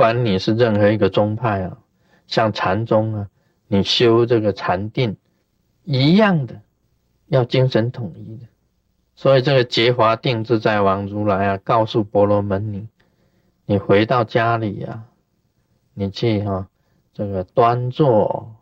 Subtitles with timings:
[0.00, 1.76] 不管你是任何一个宗派啊，
[2.26, 3.28] 像禅宗啊，
[3.66, 5.18] 你修这个禅定
[5.84, 6.62] 一样的，
[7.26, 8.46] 要精神统一的。
[9.14, 12.86] 所以这个结华定自在王如来啊，告诉婆罗门女，
[13.66, 15.04] 你回到家里呀，
[15.92, 16.70] 你去哈，
[17.12, 18.56] 这个端坐，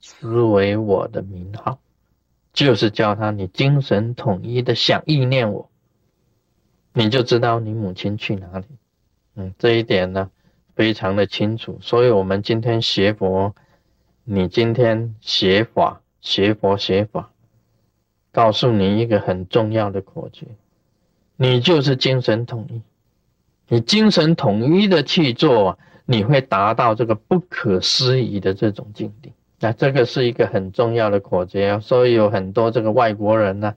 [0.00, 1.78] 思维我的名号，
[2.54, 5.68] 就是叫他你精神统一的想意念我，
[6.94, 8.64] 你就知道你母亲去哪里。
[9.34, 10.30] 嗯，这一点呢，
[10.74, 11.78] 非常的清楚。
[11.80, 13.54] 所以，我们今天学佛，
[14.24, 17.30] 你今天学法，学佛学法。
[18.32, 20.44] 告诉你一个很重要的口诀，
[21.36, 22.82] 你就是精神统一。
[23.68, 29.32] 你精神统一的去做，你会达到这个不可思议的这种境地。
[29.60, 33.76] 那这个是一个很重要的口诀，所以有很多这个外国人呢，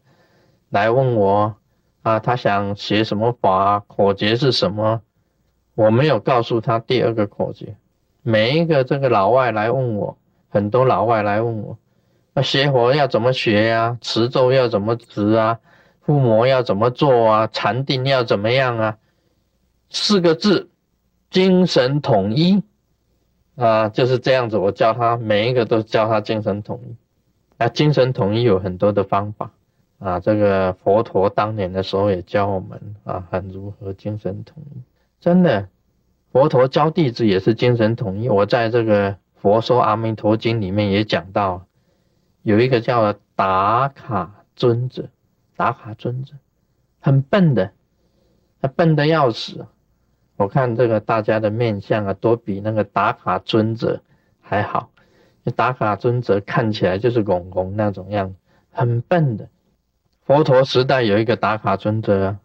[0.69, 1.55] 来问我
[2.01, 5.03] 啊，他想学什么法，口诀是什么？
[5.77, 7.75] 我没有告诉他第二个口诀。
[8.23, 10.17] 每一个这个老外来问我，
[10.49, 11.77] 很多老外来问我。
[12.33, 13.95] 那学佛要怎么学呀？
[14.01, 15.59] 持咒要怎么持啊？
[16.01, 17.47] 附魔要怎么做啊？
[17.53, 18.97] 禅定要怎么样啊？
[19.91, 20.67] 四个字，
[21.29, 22.63] 精神统一
[23.55, 24.57] 啊，就是这样子。
[24.57, 26.95] 我教他每一个都教他精神统一。
[27.63, 29.51] 啊，精神统一有很多的方法
[29.99, 30.19] 啊。
[30.19, 34.81] 这个佛陀当年的时候也教我们啊，很如何精神统一。
[35.19, 35.69] 真的，
[36.31, 38.29] 佛陀教弟子也是精神统一。
[38.29, 41.63] 我在这个《佛说阿弥陀经》里面也讲到。
[42.43, 45.09] 有一个叫达卡尊者，
[45.57, 46.33] 达卡尊者
[47.01, 47.73] 很笨的，
[48.61, 49.67] 他笨的要死。
[50.37, 54.01] 我看这个大家的面相啊，都比那个达卡尊者
[54.39, 54.91] 还好。
[55.57, 58.33] 达卡尊者看起来就是拱拱那种样，
[58.71, 59.49] 很笨的。
[60.23, 62.37] 佛陀时代有一个达卡尊者，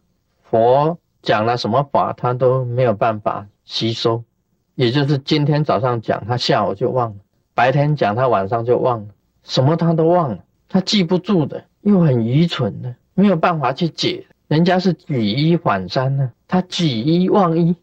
[0.43, 4.25] 佛讲了什么法，他都没有办法吸收。
[4.75, 7.17] 也就是今天早上讲，他下午就忘了；
[7.55, 9.09] 白天讲，他晚上就忘了。
[9.43, 14.27] 什么他都忘了，他记不住的，又很愚蠢的，没有办法去解。
[14.49, 17.77] 人家是举一反三呢，他举一忘一，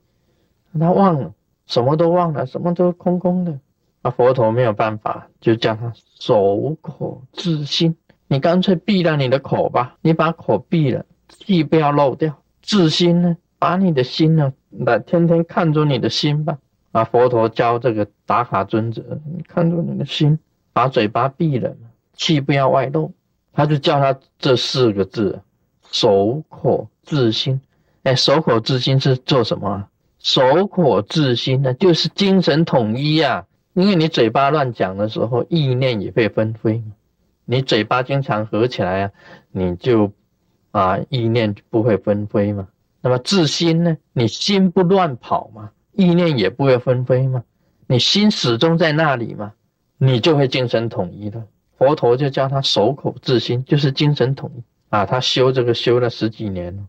[0.80, 1.34] 他忘了，
[1.66, 3.60] 什么都忘了，什么都空空的。
[4.02, 7.96] 那佛陀没有办法，就叫他守口自心。
[8.28, 12.38] 你干脆闭了你的口吧，你把口闭了，气不要漏掉。
[12.70, 16.60] 自心呢，把你的心呢，来天天看着你的心吧。
[16.92, 19.04] 啊，佛陀教这个打卡尊者，
[19.48, 20.38] 看着你的心。
[20.72, 21.76] 把嘴巴闭了，
[22.14, 23.12] 气不要外露，
[23.54, 25.42] 他就叫他这四个字：
[25.92, 27.60] 守口自心。
[28.04, 29.88] 哎，守口自心是做什么啊？
[30.20, 33.48] 守口自心呢，就是精神统一呀。
[33.74, 36.84] 因为你嘴巴乱讲的时候，意念也会纷飞。
[37.46, 39.12] 你嘴巴经常合起来啊，
[39.52, 40.12] 你就
[40.72, 42.68] 啊意念不会纷飞嘛。
[43.02, 43.98] 那么自心呢？
[44.14, 47.44] 你心不乱跑嘛，意念也不会纷飞嘛。
[47.88, 49.54] 你心始终在那里嘛。
[50.02, 51.44] 你就会精神统一了。
[51.78, 55.06] 佛陀就教他守口自心，就是精神统一啊。
[55.06, 56.84] 他修这个修了十几年了，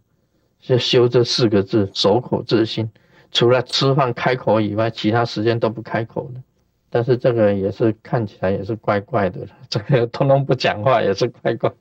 [0.61, 2.89] 就修这四个字守口自心。
[3.33, 6.41] 除了吃饭开口以外，其他时间都不开口的。
[6.89, 11.73] 但是这个也是看起来也是怪怪的，这个通通不讲话也是怪怪。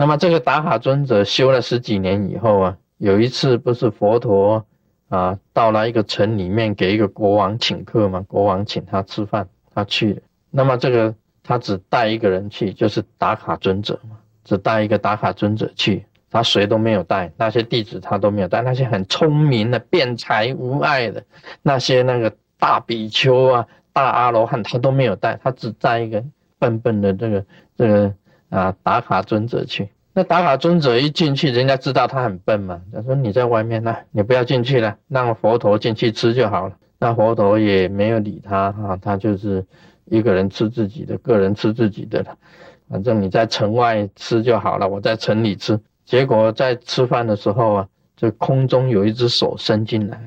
[0.00, 4.64] 那么这个达卡尊者修了十几年以后啊，有一次不是佛陀
[5.10, 9.46] 啊到了一个城里面给一个国王请客嘛，国王请他吃饭。
[9.74, 21.22] 他去了，那么这个他只带一个人去，就是打卡尊者嘛，只带一个打卡尊者去，他谁都没有带，那些弟子他都没有带，那些很聪明的、辩才无碍的
[21.60, 26.24] 那些那个大比丘啊、大阿罗汉，他都没有带，他只带一个
[26.58, 27.44] 笨笨的这个
[27.76, 28.14] 这个
[28.50, 29.88] 啊打卡尊者去。
[30.12, 36.76] 那打卡尊者一进去，人家知道他很笨嘛，他说你在外面呢，你不要进去了，让佛陀进去吃就好了。
[36.98, 39.64] 那佛陀也没有理他哈，他就是
[40.06, 42.36] 一个人吃自己的，个人吃自己的了。
[42.88, 45.78] 反正你在城外吃就好了，我在城里吃。
[46.04, 50.20] 结果在吃饭的时候啊，这空中有一只手伸进来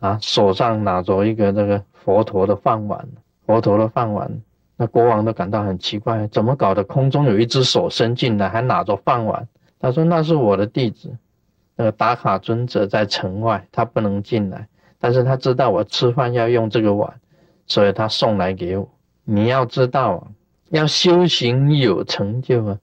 [0.00, 3.08] 啊，手上拿着一个这个佛陀的饭碗，
[3.46, 4.30] 佛陀的饭碗。
[4.80, 6.82] 那国王都感到很奇怪，怎么搞的？
[6.84, 9.46] 空中有一只手伸进来，还拿着饭碗。
[9.78, 11.14] 他说那是我的弟子，
[11.76, 14.66] 那个达卡尊者在城外，他不能进来。
[14.98, 17.12] 但是他知道我吃饭要用这个碗，
[17.66, 18.88] 所以他送来给我。
[19.22, 20.28] 你要知道啊，
[20.70, 22.78] 要修行有成就啊，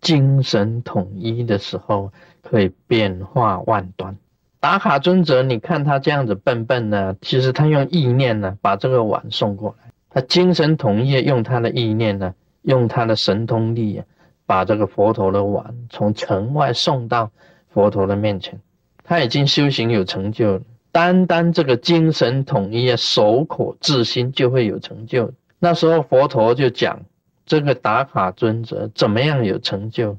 [0.00, 2.12] 精神统一的时候
[2.42, 4.16] 可以变化万端。
[4.60, 14.04] 打卡尊者，你看他这样子笨笨的，其实他用意念呢把这个碗送过来，他精神统一，用他的意念呢，用他的神通力啊，
[14.44, 17.30] 把这个佛陀的碗从城外送到
[17.70, 18.60] 佛陀的面前。
[19.04, 20.62] 他已经修行有成就了。
[20.92, 25.32] 单单这个精神统一啊，守口自心就会有成就。
[25.60, 27.02] 那时候佛陀就讲，
[27.46, 30.16] 这个打卡尊者怎么样有成就？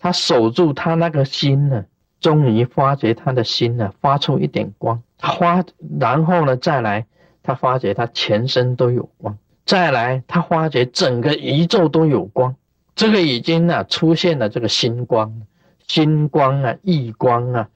[0.00, 1.84] 他守住他那个心呢，
[2.20, 5.64] 终于发觉他的心呢发出一点光，他发，
[6.00, 7.06] 然后呢再来，
[7.42, 12.54] 他发觉他全身都有光，再来他发觉整个宇宙都有光，
[12.94, 15.42] 这个已经呢出现了这个心光，
[15.86, 17.68] 心光啊，异光啊。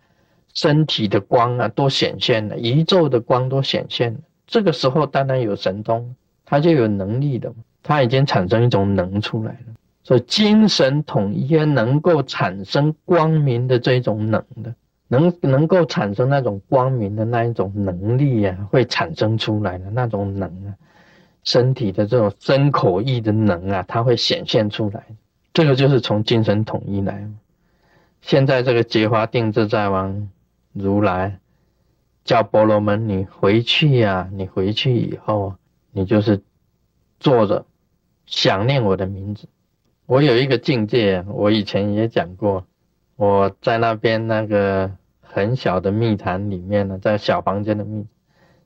[0.57, 4.21] 身体的光啊，都显现了；宇宙的光都显现了。
[4.47, 6.15] 这个时候，当然有神通，
[6.45, 7.53] 他就有能力的。
[7.83, 9.75] 他已经产生一种能出来了。
[10.05, 14.73] 所以，精神统一能够产生光明的这种能的，
[15.15, 20.75] 能能够产生那种光明的那一种能力呀，会产生出来的那种能啊，
[21.45, 25.05] 身体的这种身口意的能啊，它会显现出来。
[25.53, 27.29] 这个就是从精神统一来。
[28.21, 30.29] 现在这个结花定制在王。
[30.77, 31.39] 如来
[32.25, 34.29] 叫婆罗门，你回去呀！
[34.33, 35.55] 你回去以后，
[35.93, 36.43] 你就是
[37.21, 37.65] 坐着
[38.27, 39.47] 想念我的名字。
[40.07, 42.67] 我有一个境界，我以前也讲过，
[43.15, 44.91] 我在那边那个
[45.35, 48.07] 很小的密坛里面呢，在小房间的密，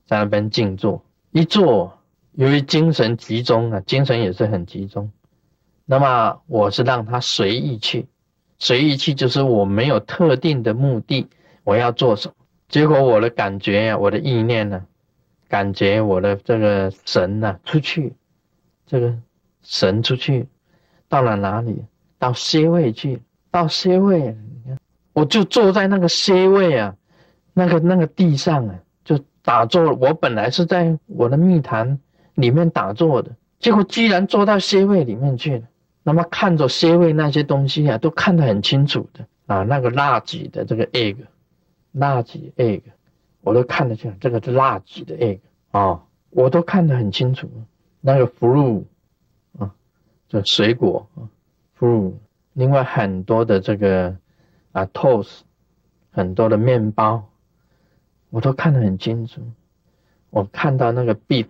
[0.05, 1.99] 在那边静坐，一坐，
[2.33, 5.11] 由于精神集中啊，精神也是很集中。
[5.85, 8.05] 那么我是让他随意去，
[8.59, 11.27] 随意去就是我没有特定的目的。
[11.63, 12.35] 我要做什么？
[12.67, 14.85] 结果我的感觉呀，我的意念呢，
[15.47, 18.13] 感觉我的这个神呢出去，
[18.85, 19.17] 这个
[19.63, 20.47] 神出去，
[21.07, 21.83] 到了哪里？
[22.19, 24.37] 到 C 位去，到 C 位，
[25.13, 26.95] 我就坐在那个 C 位啊，
[27.53, 29.93] 那个那个地上啊，就打坐。
[29.93, 31.99] 我本来是在我的密坛
[32.35, 35.63] 里面打坐的，结果居然坐到 C 位里面去了。
[36.03, 41.17] 那么看着 C 位那些东西啊，都看得很清楚的啊，那个垃圾的这个 egg。
[41.95, 42.83] 垃圾 egg，
[43.41, 45.39] 我都看得清，这个是垃圾的 egg
[45.71, 47.49] 啊，我都看得很清楚。
[47.99, 48.83] 那个 fruit
[49.57, 49.71] 啊，
[50.27, 51.25] 这水果啊
[51.79, 52.13] ，fruit。
[52.53, 54.15] 另外很多的这个
[54.71, 55.39] 啊 toast，
[56.11, 57.29] 很多的面包，
[58.29, 59.41] 我都看得很清楚。
[60.29, 61.47] 我看到那个 beef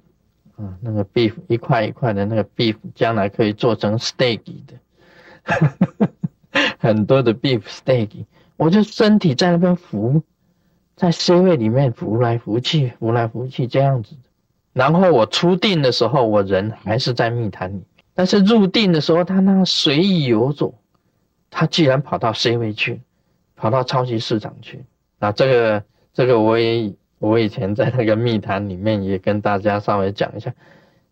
[0.56, 6.10] 啊，那个 beef 一块一块的那个 beef，将来可以做成 steak 的，
[6.80, 8.26] 很多的 beef steak。
[8.56, 10.22] 我就身体在那边浮，
[10.96, 14.16] 在 C 位里面浮来浮去，浮来浮去这样子。
[14.74, 17.84] 然后我出定的时候，我人还是在密坛里，
[18.14, 20.74] 但是入定的时候，他那随意游走，
[21.50, 23.02] 他居然跑到 C 位去，
[23.60, 24.84] 跑到超级市场去。
[25.20, 25.84] 那这个
[26.14, 30.54] 这个我也我以前在那个密谈里面也跟大家稍微讲一下，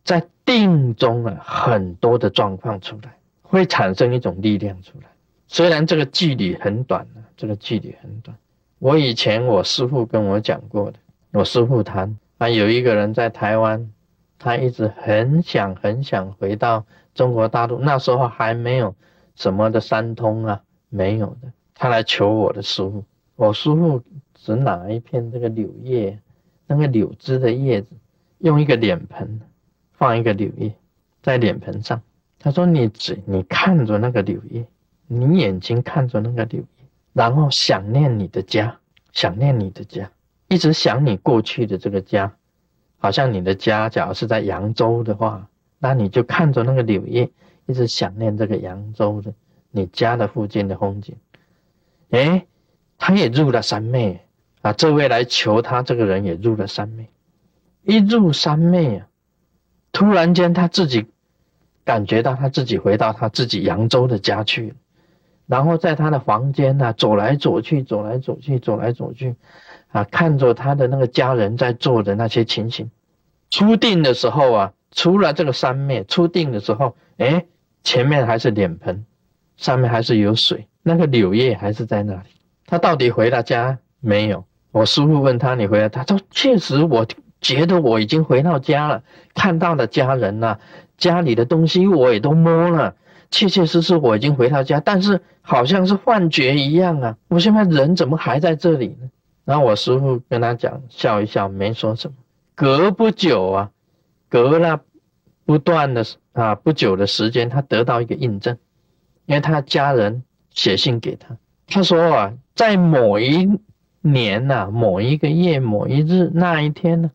[0.03, 5.07] 在定中啊，很多的状况出来，会产生一种力量出来，
[5.47, 7.05] 虽然这个距离很短。
[7.39, 8.35] 这个距离很短。
[8.79, 10.97] 我以前我师父跟我讲过的，
[11.33, 13.91] 我师父谈啊，有一个人在台湾，
[14.39, 16.83] 他一直很想很想回到
[17.13, 18.95] 中国大陆，那时候还没有
[19.35, 21.51] 什么的三通啊，没有的。
[21.79, 23.03] 他来求我的师傅，
[23.35, 24.01] 我师傅
[24.33, 26.19] 只拿一片这个柳叶，
[26.65, 27.95] 那个柳枝的叶子，
[28.39, 29.39] 用一个脸盆
[29.93, 30.73] 放一个柳叶
[31.21, 32.01] 在脸盆上。
[32.39, 34.65] 他说：“你只你看着那个柳叶，
[35.07, 38.79] 你眼睛看着那个柳叶。”然后想念你的家，
[39.11, 40.11] 想念你的家，
[40.47, 42.35] 一直想你过去的这个家，
[42.97, 47.29] 好像你的家，假如是在扬州的话，那你就看着那个柳叶，
[47.65, 49.33] 一直想念这个扬州的
[49.69, 51.15] 你家的附近的风景。
[52.09, 52.45] 哎，
[52.97, 54.19] 他也入了三昧
[54.61, 54.73] 啊！
[54.73, 57.09] 这位来求他这个人也入了三昧，
[57.83, 59.07] 一入三昧啊，
[59.91, 61.05] 突然间他自己
[61.83, 64.75] 感觉到他自己回到他自己扬州的家去了。
[65.45, 69.35] 然后在他的房间呢，走来走去，走来走去，走来走去，
[69.89, 72.89] 啊，看着他的那个家人在做的那些情形。
[73.49, 77.45] 出定的时候啊，除了这个三昧，初定的时候，哎，
[77.83, 79.05] 前面还是脸盆，
[79.55, 82.29] 上面还是有水，那个柳叶还是在那里。
[82.65, 84.45] 他到底回了家没有？
[84.71, 87.05] 我师傅问他：“你回来？”他说：“确实，我
[87.41, 89.03] 觉得我已经回到家了，
[89.35, 90.59] 看到了家人了，
[90.97, 92.95] 家里的东西我也都摸了。”
[93.29, 97.17] 确确实实我已经回到家，但是好像是幻觉一样啊！
[97.27, 99.09] 我现在人怎么还在这里呢？
[99.43, 102.15] 然后我师傅跟他讲，笑一笑，没说什么。
[102.55, 103.71] 隔不久啊，
[104.29, 104.79] 隔了
[105.45, 108.57] 不断的啊不久的时间，他得到一个印证，
[109.25, 110.23] 因为他家人
[110.57, 111.37] 写信给他，
[111.67, 113.47] 他说啊，在某一
[114.01, 117.11] 年呐，某一个月，某一日那一天呢，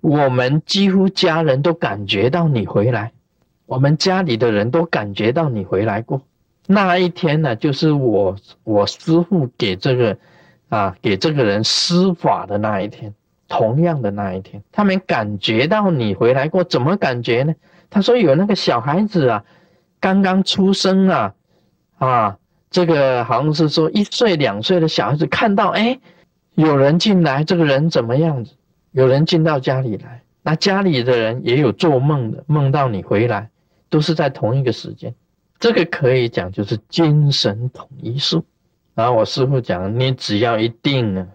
[0.00, 3.12] 我们几乎家人都感觉到你回来。
[3.66, 6.22] 我们家里的人都感觉到你回来过，
[6.66, 10.16] 那一天呢，就是我我师父给这个，
[10.70, 13.12] 啊，给这个人施法的那一天。
[13.48, 17.54] 同样的那一天，他们感觉到你回来过，怎么感觉呢？
[17.90, 19.44] 他说有那个小孩子啊，
[20.00, 21.34] 刚刚出生啊，
[21.98, 22.38] 啊，
[22.70, 25.98] 这个好像是说一岁两岁的小孩子看到，哎，
[26.54, 28.54] 有人进来，这个人怎么样子？
[28.92, 33.50] 有人进到家里来，那家里的人也有做梦的，梦到你回来，
[33.88, 35.14] 都是在同一个时间。
[35.58, 38.44] 这个可以讲就是精神统一术。
[38.94, 41.26] 然后我师傅讲，你只要一定啊，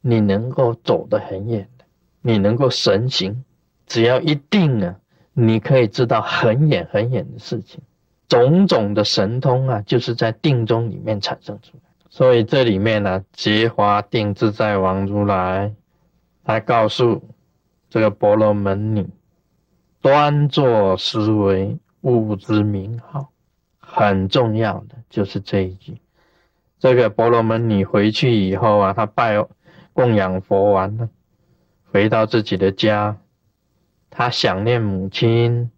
[0.00, 1.84] 你能够走得很远的，
[2.22, 3.44] 你能够神行，
[3.86, 4.96] 只要一定啊，
[5.32, 7.80] 你可以知道很远很远的事情，
[8.28, 11.82] 种种的神通啊，就是在定中里面产生出来。
[12.08, 15.74] 所以这里面呢，结华定自在王如来，
[16.44, 17.22] 他告诉
[17.90, 19.06] 这个婆罗门女，
[20.00, 23.28] 端坐思维，悟之名号，
[23.78, 26.00] 很重要的就是这一句。
[26.78, 29.44] 这个婆罗门女回去以后啊，她拜
[29.92, 31.08] 供养佛完了，
[31.90, 33.16] 回到自己的家，
[34.10, 35.70] 她想念母亲，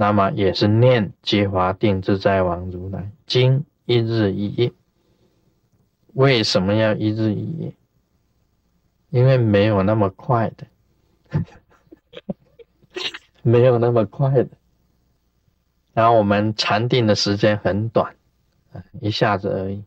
[0.00, 4.72] 那么也是念结华定自在王如来经一日一夜。
[6.14, 7.74] 为什么要一日一夜？
[9.10, 10.66] 因为没有那么快的，
[13.42, 14.48] 没有那么快的。
[15.92, 18.16] 然后我们禅定的时间很短，
[19.02, 19.84] 一下子而已。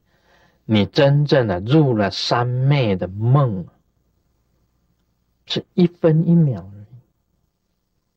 [0.66, 3.66] 你真正的入了三昧的梦，
[5.48, 6.70] 是一分一秒。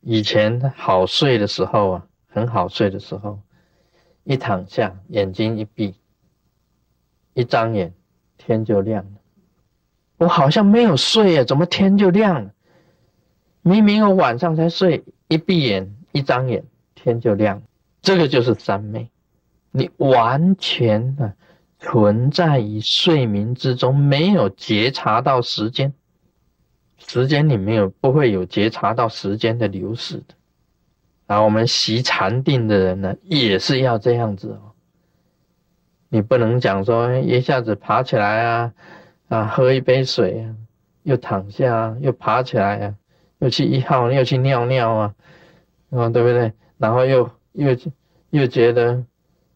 [0.09, 3.41] 以前好睡的时候啊，很好睡的时候，
[4.23, 5.97] 一躺下，眼睛一闭，
[7.35, 7.93] 一张眼，
[8.39, 9.11] 天就亮了。
[10.19, 12.53] 我好像没有睡啊，怎么天就亮了？
[13.63, 16.63] 明明我晚上才睡，一闭眼，一张眼，
[16.95, 17.61] 天就亮。
[18.01, 19.11] 这个就是三昧，
[19.73, 21.35] 你完全啊。
[21.81, 25.93] 存在于睡眠之中，没有觉察到时间，
[26.99, 30.35] 时间里面有不会有觉察到时间的流逝的。
[31.27, 34.73] 啊，我们习禅定的人呢，也是要这样子哦。
[36.09, 38.73] 你不能讲说一下子爬起来啊，
[39.29, 40.55] 啊，喝一杯水啊，
[41.03, 42.95] 又躺下，又爬起来啊，
[43.41, 45.15] 又去一号，又去尿尿啊，
[45.91, 46.53] 啊，对不对？
[46.79, 47.77] 然后又又
[48.31, 49.05] 又觉得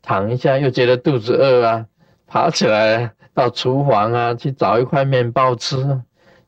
[0.03, 1.87] 躺一下，又觉得肚子饿啊。
[2.27, 6.01] 爬起来到厨房啊，去找一块面包吃，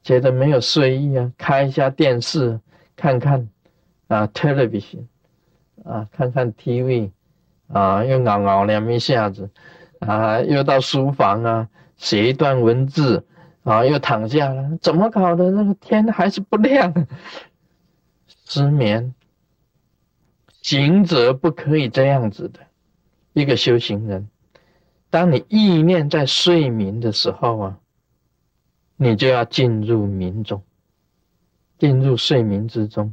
[0.02, 2.60] 觉得没有睡意啊，开一下电视
[2.96, 3.48] 看看
[4.08, 5.06] 啊，television
[5.84, 7.10] 啊，看看 TV
[7.68, 9.48] 啊，又熬熬两一下子
[10.00, 13.24] 啊，又到书房啊，写一段文字
[13.62, 15.50] 啊，又躺下了，怎么搞的？
[15.50, 17.06] 那个天还是不亮，
[18.46, 19.14] 失眠。
[20.60, 22.60] 行者不可以这样子的，
[23.32, 24.28] 一个修行人。
[25.10, 27.78] 当你意念在睡眠的时候啊，
[29.02, 30.62] 你就要进入冥中，
[31.76, 33.12] 进入睡眠之中，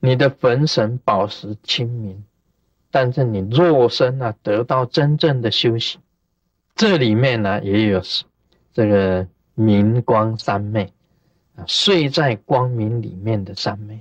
[0.00, 2.24] 你的魂神保持清明，
[2.90, 6.00] 但是你肉身啊得到真正的休息。
[6.74, 8.02] 这里面呢也有
[8.72, 10.92] 这个明光三昧
[11.54, 14.00] 啊，睡在光明里面的三昧。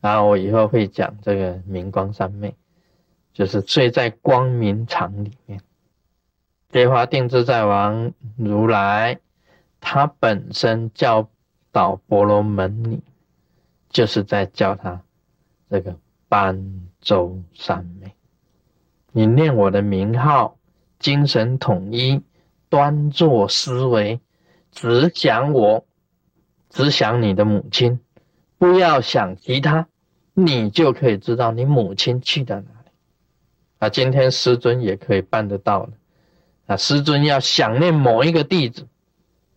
[0.00, 2.52] 然后我以后会讲这个明光三昧，
[3.32, 5.60] 就是睡在光明场里面。
[6.70, 9.20] 结华定自在王如来，
[9.88, 11.28] 他本身教
[11.70, 13.00] 导婆罗门女，
[13.88, 15.00] 就是在教他
[15.70, 15.96] 这个
[16.28, 18.12] 般舟三昧。
[19.12, 20.58] 你念我的名号，
[20.98, 22.20] 精神统一，
[22.68, 24.18] 端坐思维，
[24.72, 25.86] 只想我，
[26.68, 28.00] 只想你的母亲，
[28.58, 29.86] 不要想其他，
[30.34, 32.90] 你就可以知道你母亲去到哪里。
[33.78, 35.92] 啊，今天师尊也可以办得到的。
[36.66, 38.88] 啊，师尊要想念某一个弟子，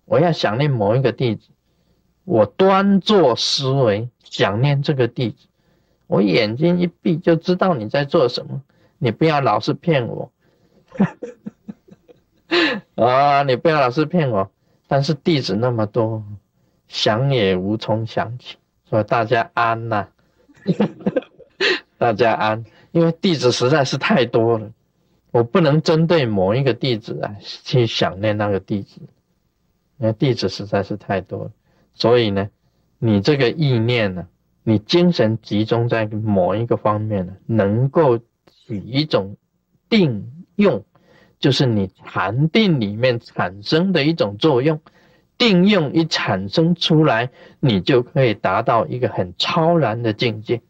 [0.10, 1.50] 我要想念某一个弟子，
[2.25, 5.48] 我端坐思维想念这个弟子，
[6.08, 8.62] 我眼睛一闭就知道你在做什么。
[8.98, 10.32] 你不要老是骗我，
[12.96, 14.50] 啊，你不要老是骗我。
[14.88, 16.24] 但是弟子那么多，
[16.88, 18.58] 想也无从想起。
[18.89, 20.08] 说大家安呐，
[22.00, 24.72] 大家安，因为弟子实在是太多了。
[25.32, 29.00] 我不能针对某一个弟子啊去想念那个弟子，
[30.00, 31.51] 因为弟子实在是太多了。
[31.94, 32.50] 所以呢，
[32.98, 34.27] 你这个意念呢，
[34.63, 39.38] 你精神集中在某一个方面呢，能够起一种
[39.89, 40.84] 定用，
[41.39, 44.82] 就是你禅定里面产生的一种作用。
[45.38, 47.29] 定用一产生出来，
[47.62, 50.62] 你就可以达到一个很超然的境界。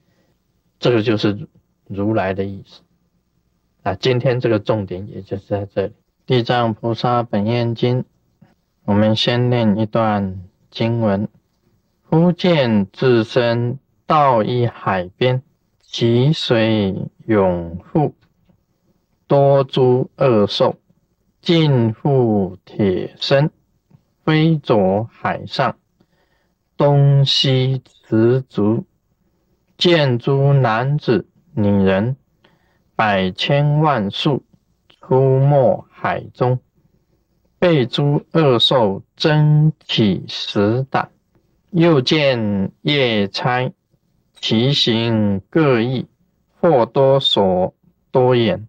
[0.78, 1.48] 这个就是
[1.88, 2.82] 如来的意思。
[3.82, 5.90] 啊，今天这个重点也就是在这里，
[6.28, 8.04] 《地藏菩萨本愿经》，
[8.90, 10.40] 我们先念一段
[10.72, 11.30] 经文：
[12.08, 13.78] 忽见自身
[14.08, 15.44] 到一海边，
[15.80, 16.96] 其水
[17.28, 18.16] 涌复，
[19.28, 20.76] 多诸恶兽，
[21.40, 23.52] 尽覆铁身，
[24.26, 25.78] 飞着海上，
[26.76, 28.86] 东西驰逐，
[29.78, 32.16] 见诸男子、女人，
[32.96, 34.42] 百千万数，
[35.00, 36.60] 出没海中。
[37.60, 41.12] 被诸恶兽争起食胆，
[41.72, 43.70] 又见夜叉，
[44.40, 46.06] 其形各异，
[46.62, 47.74] 或多手
[48.12, 48.66] 多眼，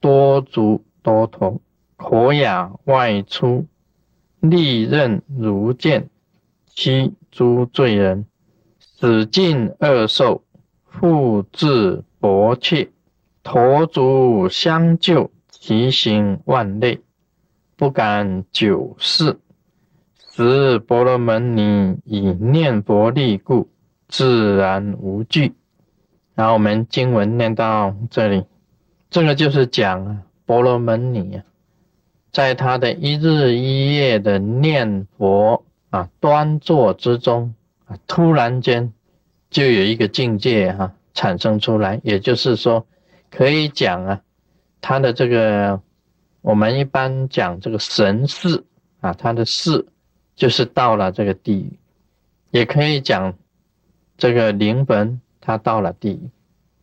[0.00, 1.60] 多足多头，
[1.96, 3.66] 口哑外出，
[4.40, 6.08] 利刃如剑，
[6.68, 8.24] 欺诸罪人，
[8.78, 10.42] 使尽恶兽，
[10.86, 12.88] 复至薄切，
[13.42, 17.00] 驼足相救，其形万类。
[17.78, 19.36] 不敢久视，
[20.32, 23.68] 使婆罗门女以念佛力故，
[24.08, 25.52] 自然无惧。
[26.34, 28.44] 然后我们经文念到这里，
[29.10, 31.44] 这个就是讲，婆罗门女啊，
[32.32, 37.54] 在她的一日一夜的念佛啊端坐之中
[37.84, 38.90] 啊，突然间
[39.50, 42.86] 就有一个境界哈产生出来，也就是说，
[43.30, 44.22] 可以讲啊，
[44.80, 45.82] 他的这个。
[46.46, 48.62] 我们一般讲这个神事
[49.00, 49.84] 啊，他的事
[50.36, 51.76] 就是到了这个地狱，
[52.52, 53.34] 也可以讲
[54.16, 56.30] 这个灵魂他到了地狱，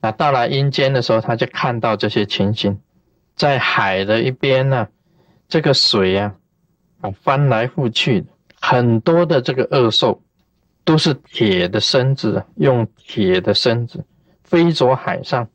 [0.01, 2.77] 啊，到了阴间的时候，他就看到这些情形，
[3.37, 4.89] 在海的一边呢，
[5.47, 6.35] 这个水啊，
[6.99, 8.25] 啊翻来覆去，
[8.59, 10.21] 很多的这个恶兽
[10.83, 14.03] 都是铁的身子，用铁的身子
[14.43, 15.47] 飞着海上，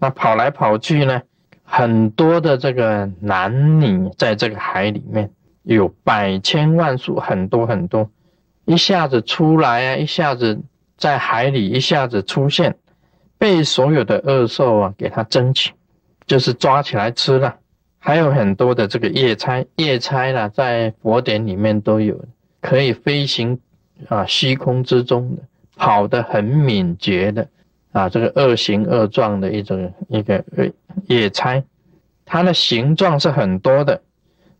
[0.00, 1.22] 那跑来跑去呢。
[1.64, 5.30] 很多的这个男女在这个海里面
[5.62, 8.10] 有百千万数，很多很多，
[8.64, 10.60] 一下子出来啊，一下子
[10.96, 12.76] 在海里一下子出现，
[13.38, 15.72] 被所有的恶兽啊给他争取，
[16.26, 17.56] 就是抓起来吃了。
[17.98, 22.20] 还有很多的这个夜叉，夜叉呢在佛典里面都有，
[22.60, 23.58] 可以飞行
[24.08, 25.42] 啊虚空之中的，
[25.76, 27.48] 跑得很敏捷的。
[27.92, 30.42] 啊，这个恶形恶状的一种一个
[31.06, 31.62] 夜叉，
[32.24, 34.00] 它的形状是很多的，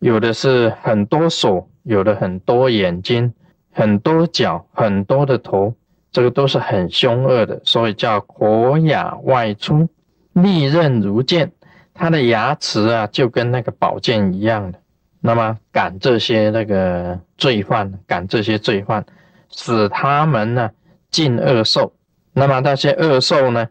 [0.00, 3.32] 有的是很多手，有的很多眼睛，
[3.72, 5.74] 很多脚，很多的头，
[6.10, 9.88] 这个都是很凶恶的，所以叫口牙外出，
[10.34, 11.50] 利刃如剑，
[11.94, 14.78] 它的牙齿啊就跟那个宝剑一样的，
[15.20, 19.06] 那么赶这些那个罪犯，赶这些罪犯，
[19.50, 20.70] 使他们呢
[21.10, 21.94] 尽恶受。
[22.34, 23.68] 那么那些恶兽呢，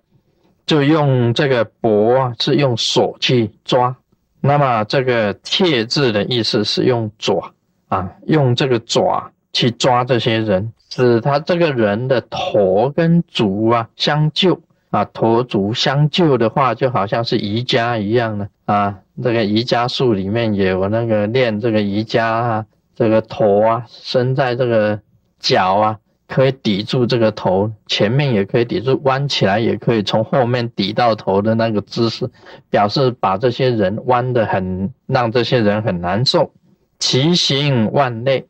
[0.65, 3.95] 就用这个脖啊，是用手去抓。
[4.39, 7.54] 那么这个切字的意思是用爪
[7.88, 19.00] 啊，用这个爪去抓这些人，使他这个人的头跟足啊相救啊，头足相救的话，就好像是瑜伽一样的啊。
[19.21, 25.00] 这个瑜伽术里面有那个练这个瑜伽啊，这个头啊伸在这个
[25.39, 25.97] 脚啊。
[26.31, 32.31] 可以抵住这个头，前面也可以抵住，弯起来也可以从后面抵到头的那个姿势，
[32.69, 36.53] 表示把这些人弯得很，让这些人很难受。
[36.99, 38.47] 奇形万类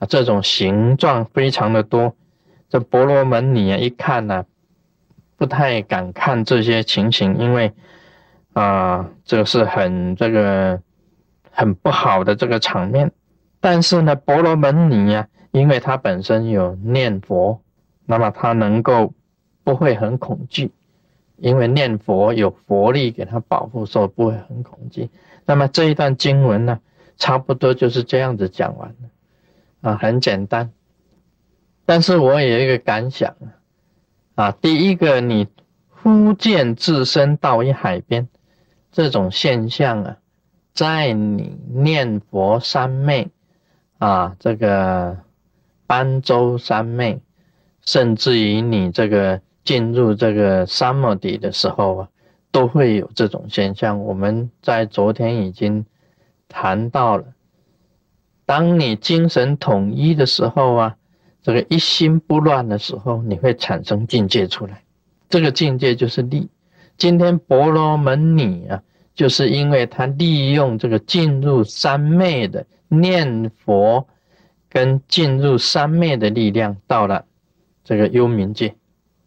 [0.00, 2.16] 啊，这种形状非常的多。
[2.68, 4.44] 这婆罗门女啊，一看呢，
[5.36, 7.72] 不太敢看这些情形，因为
[8.54, 10.80] 啊，这是很这个
[11.52, 13.12] 很不好的这个场面。
[13.60, 15.28] 但是呢，婆罗门女呀。
[15.50, 17.62] 因为他本身有念佛，
[18.04, 19.14] 那么他能够
[19.64, 20.70] 不会很恐惧，
[21.36, 25.08] 因为念佛有佛力给他保护，所以不会很恐惧。
[25.46, 26.80] 那么这一段经文呢，
[27.16, 30.70] 差不多就是这样子讲完了，啊，很简单。
[31.86, 33.48] 但是我有一个感想啊，
[34.34, 35.48] 啊，第一个，你
[35.88, 38.28] 忽见自身到一海边，
[38.92, 40.16] 这种现象啊，
[40.74, 43.30] 在你念佛三昧
[43.96, 45.16] 啊，这个。
[45.88, 47.18] 般舟三昧，
[47.80, 52.08] 甚至于你这个进入这个三摩底的时候啊，
[52.52, 53.98] 都会有这种现象。
[54.04, 55.86] 我们在昨天已经
[56.46, 57.24] 谈到了，
[58.44, 60.96] 当你精神统一的时候啊，
[61.42, 64.82] 这个一心不乱的时候，你会产生境界出来。
[65.30, 66.50] 这个境界就是力。
[66.98, 68.82] 今天婆罗门女啊，
[69.14, 74.06] 就是因为他利用这个进入三昧的念佛。
[74.68, 77.24] 跟进入三昧的力量，到了
[77.84, 78.74] 这个幽冥界，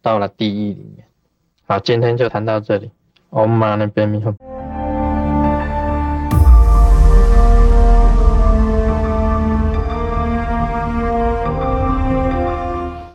[0.00, 1.06] 到了地狱里面。
[1.66, 2.90] 好，今天就谈到这里。
[3.30, 4.51] Om Mani Padme Hum。